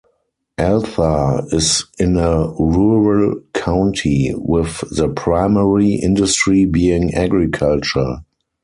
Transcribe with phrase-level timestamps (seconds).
[0.57, 8.23] Altha is in a rural county, with the primary industry being agriculture.